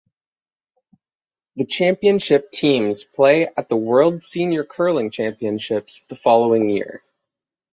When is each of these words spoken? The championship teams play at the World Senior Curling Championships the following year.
The 1.57 1.65
championship 1.65 2.49
teams 2.49 3.03
play 3.03 3.49
at 3.55 3.69
the 3.69 3.75
World 3.75 4.23
Senior 4.23 4.63
Curling 4.63 5.11
Championships 5.11 6.03
the 6.09 6.15
following 6.15 6.71
year. 6.71 7.03